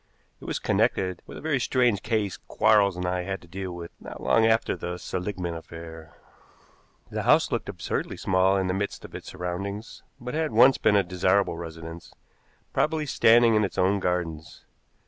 It 0.39 0.45
was 0.45 0.57
connected 0.57 1.21
with 1.27 1.37
a 1.37 1.41
very 1.41 1.59
strange 1.59 2.01
case 2.01 2.35
Quarles 2.35 2.97
and 2.97 3.05
I 3.05 3.21
had 3.21 3.39
to 3.43 3.47
deal 3.47 3.71
with 3.71 3.91
not 3.99 4.19
long 4.19 4.47
after 4.47 4.75
the 4.75 4.97
Seligmann 4.97 5.53
affair. 5.53 6.15
The 7.11 7.21
house 7.21 7.51
looked 7.51 7.69
absurdly 7.69 8.17
small 8.17 8.57
in 8.57 8.65
the 8.65 8.73
midst 8.73 9.05
of 9.05 9.13
its 9.13 9.27
surroundings, 9.29 10.01
but 10.19 10.33
had 10.33 10.53
once 10.53 10.79
been 10.79 10.95
a 10.95 11.03
desirable 11.03 11.55
residence, 11.59 12.15
probably 12.73 13.05
standing 13.05 13.53
in 13.53 13.63
its 13.63 13.77
own 13.77 13.99
gardens. 13.99 14.65